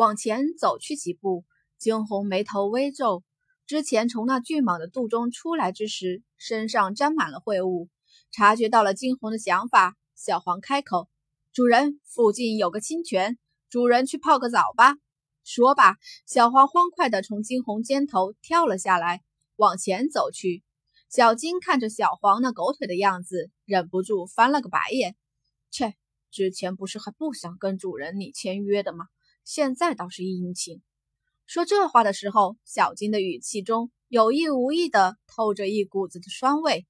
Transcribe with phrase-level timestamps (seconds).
[0.00, 1.44] 往前走去几步，
[1.76, 3.22] 惊鸿眉头微皱。
[3.66, 7.90] 之前从那巨蟒的肚中出来之时，身上沾满了秽物，
[8.30, 9.98] 察觉到了惊鸿的想法。
[10.16, 11.10] 小黄开口
[11.52, 13.36] ：“主人，附近有个清泉，
[13.68, 14.94] 主人去泡个澡吧。”
[15.44, 19.20] 说罢，小黄欢快地从惊鸿肩头跳了下来，
[19.56, 20.62] 往前走去。
[21.10, 25.14] 小金看着小黄那狗腿的样子，忍不住翻了个白眼
[25.70, 25.92] ：“切，
[26.30, 29.04] 之前不是还不想跟主人你签约的吗？
[29.52, 30.80] 现在倒是殷勤。”
[31.44, 36.86] 说这话的时候，小金的语气中有意无意的透着一股子的酸味。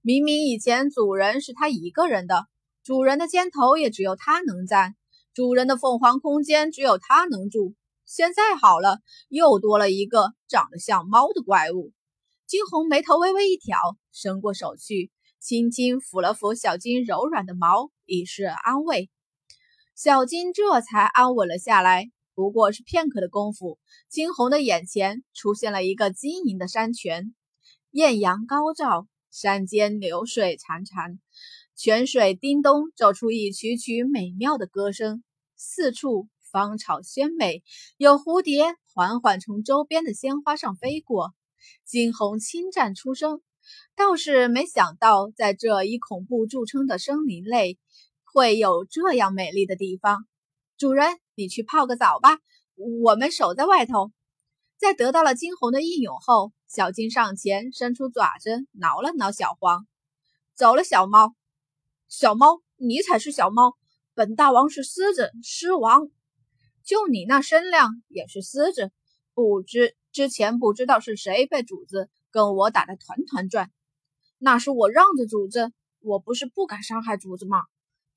[0.00, 2.46] 明明以前主人是他一个人的，
[2.82, 4.96] 主人的肩头也只有他能站，
[5.34, 7.74] 主人的凤凰空间只有他能住。
[8.06, 11.92] 现在好了，又多了一个长得像猫的怪物。
[12.46, 13.76] 金红眉头微微一挑，
[14.10, 19.10] 伸过手去，轻轻抚了抚小金柔软的毛，以示安慰。
[20.02, 22.10] 小金这才安稳了下来。
[22.34, 23.78] 不过是片刻的功夫，
[24.08, 27.34] 惊鸿的眼前出现了一个晶莹的山泉，
[27.90, 31.18] 艳阳高照，山间流水潺潺，
[31.76, 35.22] 泉水叮咚奏出一曲曲美妙的歌声，
[35.54, 37.62] 四处芳草鲜美，
[37.98, 41.34] 有蝴蝶缓缓从周边的鲜花上飞过。
[41.84, 43.42] 惊鸿轻战出声，
[43.96, 47.78] 倒是没想到，在这以恐怖著称的森林内，
[48.32, 50.26] 会有这样美丽的地方。
[50.76, 52.38] 主人，你去泡个澡吧，
[53.02, 54.12] 我们守在外头。
[54.78, 59.86] 在得到了金红的应允后，小金上前伸出爪子挠了挠小黄。
[60.54, 61.34] 走了，小猫。
[62.08, 63.76] 小猫，你才是小猫。
[64.14, 66.08] 本大王是狮子，狮王。
[66.82, 68.90] 就你那身量，也是狮子。
[69.34, 73.70] 不知之前不知道是谁被主子跟我打得团团转。
[74.38, 77.64] 那是我让着主子，我不是不敢伤害主子吗？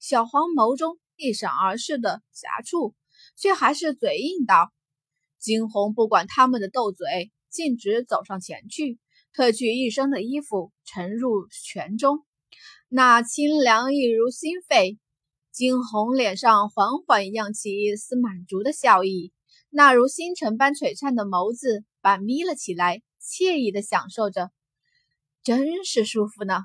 [0.04, 1.00] 小黄眸中。
[1.16, 2.94] 一闪而逝的狭处，
[3.38, 4.74] 却还是嘴硬道
[5.40, 9.00] ：“惊鸿不管他们的斗嘴，径直走上前去，
[9.34, 12.26] 褪去一身的衣服，沉入泉中。
[12.90, 15.00] 那清凉一如心肺。
[15.52, 19.32] 惊鸿脸上缓缓漾起一丝满足的笑意，
[19.70, 24.50] 那如星辰般璀璨的眸子半眯了起来，惬意的享受着，
[25.44, 26.64] 真是舒服呢。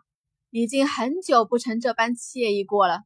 [0.51, 3.03] 已经很久不曾这般惬意过了。”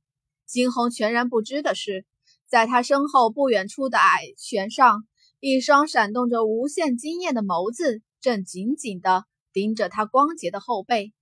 [0.47, 2.05] 惊鸿全然不知的是，
[2.47, 5.05] 在他身后不远处的矮泉上，
[5.41, 11.13] 一双闪动着无限惊艳的眸子正紧紧地盯着他光洁的后背。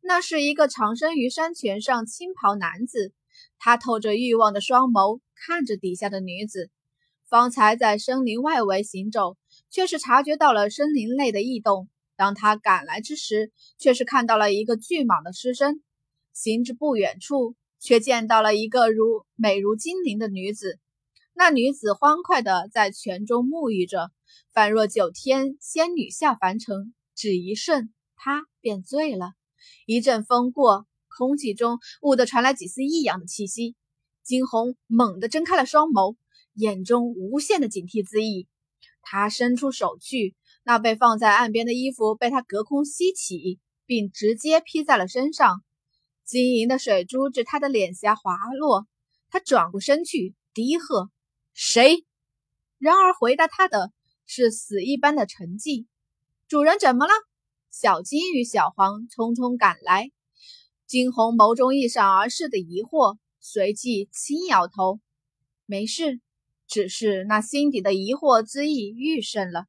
[0.00, 3.12] 那是一个长身于山泉上青袍男子，
[3.58, 6.70] 他透着欲望的双眸看着底下的女子。
[7.28, 9.36] 方才在森林外围行走，
[9.70, 11.88] 却是察觉到了森林内的异动。
[12.16, 15.82] 当他赶来之时，却是看到了一个巨蟒的尸身。
[16.32, 17.54] 行至不远处。
[17.80, 20.78] 却见到了一个如美如精灵的女子，
[21.34, 24.10] 那女子欢快地在泉中沐浴着，
[24.52, 26.94] 仿若九天仙女下凡尘。
[27.16, 29.32] 只一瞬，她便醉了。
[29.86, 30.86] 一阵风过，
[31.18, 33.74] 空气中兀地传来几丝异样的气息。
[34.22, 36.16] 惊鸿猛地睁开了双眸，
[36.54, 38.46] 眼中无限的警惕之意。
[39.02, 45.62] 他伸出手去，那被放在岸边的衣服被他隔空吸起，并直接披在了身上。
[46.30, 48.86] 晶莹的水珠至他的脸颊滑落，
[49.30, 51.10] 他转过身去，低喝
[51.54, 52.04] ：“谁？”
[52.78, 53.90] 然而回答他的
[54.26, 55.86] 是死一般的沉寂。
[56.46, 57.12] 主人怎么了？
[57.72, 60.12] 小金与小黄匆匆赶来。
[60.86, 65.00] 惊鸿眸中一闪而逝的疑惑，随即轻摇头
[65.66, 66.20] ：“没事，
[66.68, 69.64] 只是那心底的疑惑之意愈甚了。”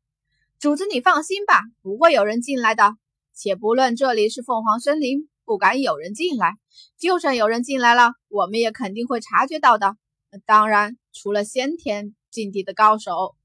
[0.61, 2.93] 主子，你放心吧，不会有人进来的。
[3.33, 5.27] 且不论这里是凤凰森林。
[5.45, 6.53] 不敢有人进来，
[6.97, 9.97] 就算有人进来了，我们也肯定会察觉到的。
[10.45, 13.35] 当然，除了先天境地的高手。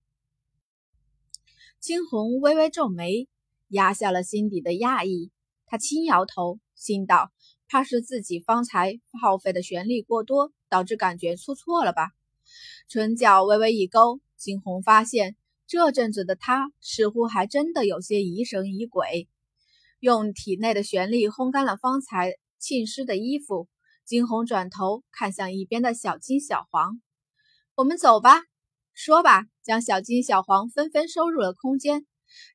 [1.81, 3.29] 惊鸿微微皱眉，
[3.69, 5.31] 压下了心底的讶异。
[5.67, 7.33] 他轻摇头，心道：
[7.69, 12.11] 怕是自己方才耗费的玄力过多，导致感觉出错了吧？
[12.89, 19.29] 唇角微微一勾，惊鸿发现这阵子的他似乎还真的有些疑神疑鬼。
[19.99, 23.69] 用体内的玄力烘干了方才浸湿的衣服，
[24.05, 27.01] 惊鸿转头看向一边的小金、小黄
[27.75, 28.43] ：“我们走吧。”
[28.93, 32.07] 说罢，将小金、小黄纷纷收入了空间。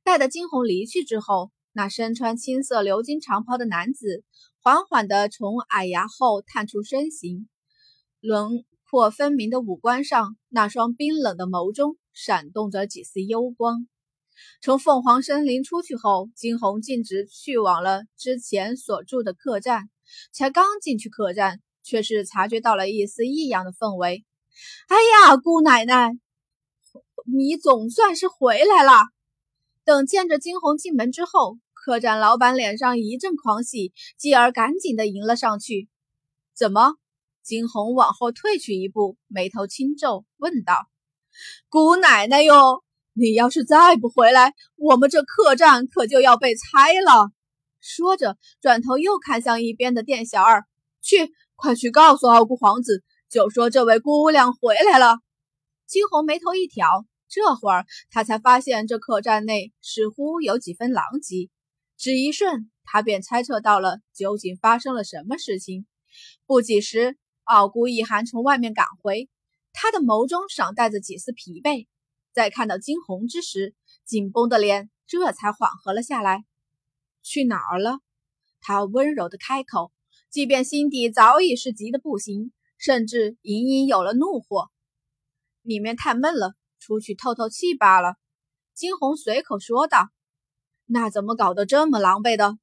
[0.04, 4.24] 待得惊鸿离去之后，那身穿青色鎏金长袍的男子
[4.60, 7.48] 缓缓地从矮崖后探出身形，
[8.20, 13.88] 轮廓分明的五官上，那双冰冷的眸中闪动着几丝幽光。
[14.62, 19.90] 从凤凰森林出去后，惊鸿径直去往了之前所住的客栈。
[20.34, 24.26] 才刚进去客栈，却是察觉到了一丝异样的氛围。
[24.88, 26.12] 哎呀，姑奶奶！
[27.26, 29.06] 你总算是回来了。
[29.84, 35.88] 等见着惊鸿进门之后，客栈老板脸上一阵狂喜，继而赶紧的迎了上去。
[36.54, 36.96] 怎么？
[37.42, 40.88] 惊鸿往后退去一步，眉头轻皱，问道
[41.70, 47.32] ：“姑奶奶哟，你要是再不回来，我们这客栈可就要被拆了。”
[47.82, 50.66] 说着，转头又看向一边的店小二
[51.02, 55.20] ：“去，快去告诉傲孤皇子，就说这位姑娘回来了。”
[55.88, 61.50] 惊鸿眉头一挑，这会儿他才发现这客栈内似乎有几分狼藉。
[61.98, 65.86] 只一瞬，他便猜测到了究竟发生了什么事情。
[66.46, 67.18] 不几时。
[67.44, 69.28] 傲孤一寒从外面赶回，
[69.74, 71.88] 他的眸中尚带着几丝疲惫。
[72.34, 73.76] 在看到惊鸿之时，
[74.06, 76.46] 紧绷的脸这才缓和了下来。
[77.24, 78.00] 去哪儿了？
[78.62, 79.92] 他温柔的开口，
[80.30, 84.70] 即便心底早已是急得不行，甚至隐隐有了怒火。
[85.62, 88.16] 里面太闷了，出去透透气罢了。
[88.74, 90.10] 惊鸿随口说道。
[90.86, 92.58] 那怎么搞得这么狼狈的？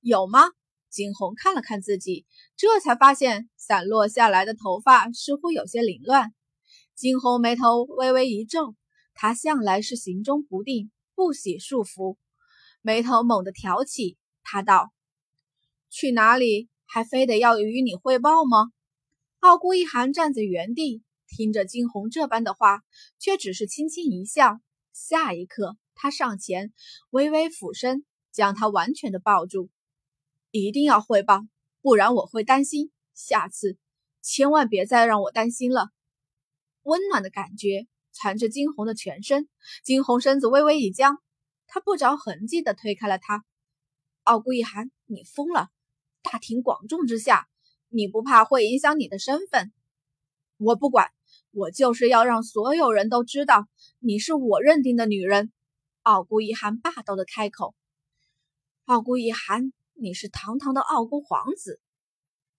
[0.00, 0.50] 有吗？
[0.90, 2.26] 惊鸿看了看自己，
[2.56, 6.34] 这才发现散落下来的头发似乎有些凌乱。
[6.94, 8.74] 惊鸿眉头微微一皱，
[9.14, 12.16] 他向来是行踪不定，不喜束缚，
[12.80, 14.16] 眉头猛地挑起。
[14.42, 14.92] 他道
[15.90, 16.68] ：“去哪里？
[16.84, 18.72] 还非得要与你汇报吗？”
[19.40, 22.82] 傲孤一寒站在原地，听着惊鸿这般的话，
[23.18, 24.60] 却只是轻轻一笑。
[24.92, 26.72] 下一刻，他上前，
[27.10, 29.70] 微微俯身，将他完全的抱住。
[30.50, 31.46] 一定要汇报，
[31.80, 32.92] 不然我会担心。
[33.14, 33.78] 下次
[34.22, 35.90] 千万别再让我担心了。
[36.82, 39.48] 温暖的感觉缠着惊鸿的全身，
[39.84, 41.18] 惊鸿身子微微一僵，
[41.66, 43.44] 他不着痕迹地推开了他。
[44.22, 45.68] 傲孤一寒，你疯了！
[46.22, 47.48] 大庭广众之下，
[47.88, 49.72] 你不怕会影响你的身份？
[50.58, 51.10] 我不管，
[51.50, 53.66] 我就是要让所有人都知道
[53.98, 55.52] 你是我认定的女人。
[56.02, 57.74] 傲孤一寒霸道的开口。
[58.84, 59.72] 傲孤一寒。
[59.94, 61.78] 你是堂堂的傲孤皇子，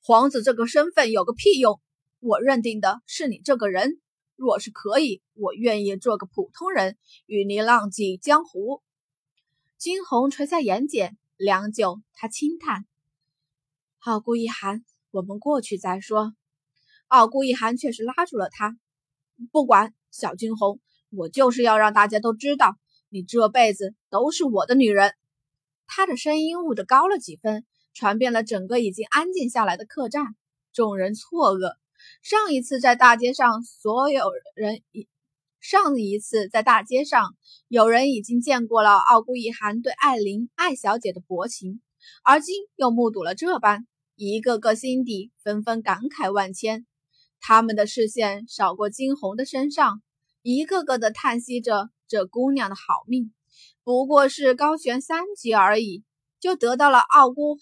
[0.01, 1.81] 皇子这个身份有个屁用！
[2.19, 3.99] 我认定的是你这个人。
[4.43, 6.97] 若是可以，我愿意做个普通人，
[7.27, 8.81] 与你浪迹江湖。
[9.77, 12.85] 惊鸿垂下眼睑，良久，他轻叹
[14.03, 16.33] ：“傲孤一寒，我们过去再说。”
[17.07, 18.77] 傲孤一寒却是拉住了他
[19.49, 22.75] ：“不管，小惊鸿，我就是要让大家都知道，
[23.07, 25.13] 你这辈子都是我的女人。”
[25.87, 30.35] 他的声音悟得高了几分，传遍了整个已经安静下来的客栈。
[30.73, 31.77] 众人错愕。
[32.23, 35.09] 上一次在大街上，所有人已
[35.59, 37.35] 上一次在大街上，
[37.67, 41.81] 有人已经见过了傲孤一寒对艾琳艾小姐的薄情，
[42.23, 43.85] 而今又目睹了这般，
[44.15, 46.85] 一个个心底纷纷感慨万千。
[47.41, 50.01] 他们的视线扫过惊鸿的身上，
[50.41, 53.33] 一个个的叹息着这姑娘的好命。
[53.83, 56.05] 不过是高悬三级而已，
[56.39, 57.57] 就得到了傲孤，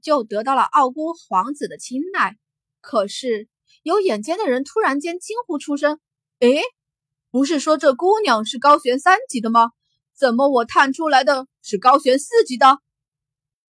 [0.00, 2.36] 就得到了傲孤皇子的青睐。
[2.80, 3.48] 可是
[3.82, 5.98] 有眼尖的人突然间惊呼出声
[6.40, 6.62] ：“诶，
[7.30, 9.70] 不是说这姑娘是高悬三级的吗？
[10.16, 12.78] 怎么我探出来的是高悬四级的？”